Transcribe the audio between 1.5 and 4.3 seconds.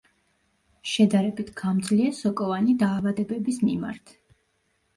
გამძლეა სოკოვანი დაავადებების მიმართ.